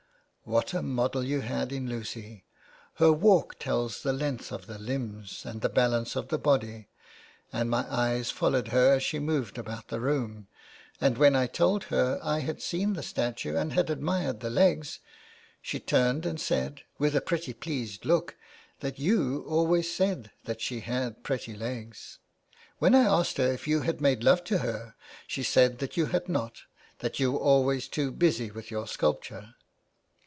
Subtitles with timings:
[0.51, 2.43] What a model you had in Lucy.
[2.95, 6.89] Her walk tells the length of the limbs and the balance of the body,
[7.53, 10.47] and my eyes fol lowed her as she moved about the room,
[10.99, 14.99] and when I told her I had seen the statue and had admired the legs,
[15.61, 18.35] she turned and said, with a pretty pleased look,
[18.81, 22.17] that you always said that she had pretty legs.
[22.77, 24.95] When I asked her if you had made love to her,
[25.27, 26.63] she said you had not,
[26.99, 29.53] that you were always too busy with your sculpture.